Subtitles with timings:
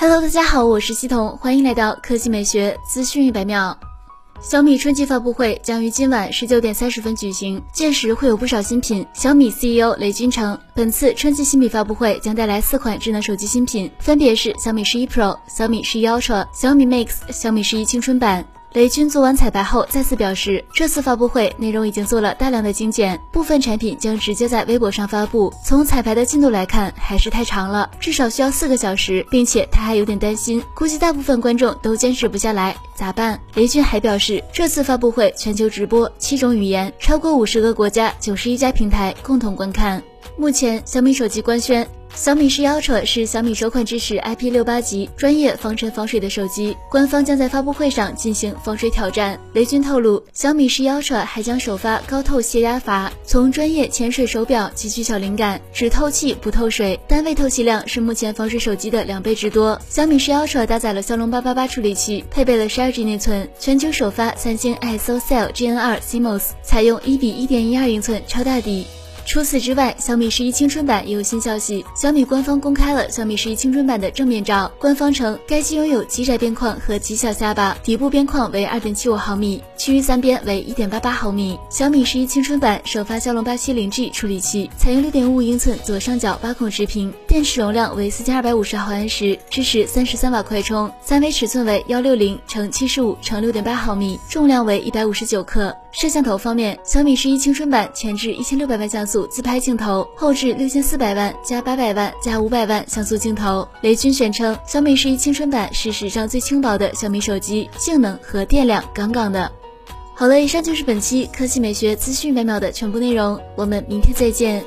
[0.00, 3.76] Hello，大家好，我是西彤，欢迎来到科技美学资讯一百秒。
[4.40, 9.06] 小米春季发布会将于今晚十九点三十分举行，届时会有不少新品。
[9.12, 18.42] 小米 CEO 雷军称，本次春季新品发布会将带来四款智能手机新品，分别是小米十一 Pro、小米十一 Ultra、小米 Mix、小米十一青春版。
[18.72, 25.52] 雷军做完彩排后，再次表示，这次发布会内容已经做了大量的精简，部分产品将直接在微博上发布。
[25.64, 33.40] 从彩排的进度来看，还是太长了，至少需要四个小时，并且他还有点担心，估计大部分观众都坚持不下来，咋办？
[33.54, 40.00] 雷军还表示，这次发布会全球直播，七种语言，超过五十个国家，九十一家平台共同观看。
[40.36, 41.84] 目前，小米手机官宣。
[42.14, 49.40] 小米十一 Ultra 是小米首款支持 IP68 级专业防尘防水的手机，官方将在发布会上进行防水挑战。
[49.54, 59.80] 雷军透露，小米十一 Ultra 还将首发高透泄压阀，从专业潜水手表汲取小灵感，只透气不透水，单位透气量是目前防水手机的两倍之多。
[59.88, 68.84] 小米十一 Ultra 搭载了骁龙八八八处理器，配备了十二 G 内存，全球首发三星 ISOCELL GN2 CMOS，采用一比一点一二英寸超大底。
[69.26, 71.84] 除此之外，小米十一青春版也有新消息。
[71.94, 81.58] 小米官方公开了小米十一青春版的正面照，官方称该机拥有极窄边框和极小下巴，底部边框为二点七五毫米，其余三边为一点八八毫米。
[81.70, 95.76] 小米十一青春版首发骁龙八七零 G 处理器，采用六点五英寸左上角八孔直屏，电池容量为四千二百五十毫安时，支持三十三瓦快充，三维尺寸为幺六零乘七十五乘六点八毫米，重量为一百五十九克。
[95.92, 103.66] 摄像头方面，小米十一青春版前置一千六百万像素自拍镜头，后置六千四百万加八百万加五百万像素镜头。
[103.82, 109.50] 雷军宣称，小米十一青春版是史上最轻薄的小米手机，性能和电量杠杠的。
[110.14, 114.62] 好了，以上就是本期科技美学资讯百秒的全部内容，我们明天再见。